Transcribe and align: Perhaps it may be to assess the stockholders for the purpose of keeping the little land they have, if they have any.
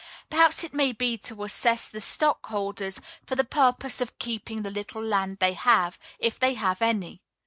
Perhaps 0.31 0.63
it 0.63 0.73
may 0.73 0.93
be 0.93 1.15
to 1.15 1.43
assess 1.43 1.87
the 1.87 2.01
stockholders 2.01 2.99
for 3.27 3.35
the 3.35 3.43
purpose 3.43 4.01
of 4.01 4.17
keeping 4.17 4.63
the 4.63 4.71
little 4.71 5.03
land 5.05 5.37
they 5.37 5.53
have, 5.53 5.99
if 6.17 6.39
they 6.39 6.55
have 6.55 6.81
any. 6.81 7.21